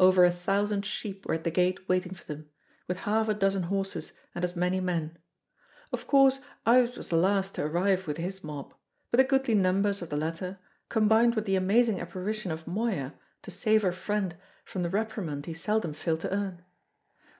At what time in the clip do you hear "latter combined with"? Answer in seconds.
10.16-11.44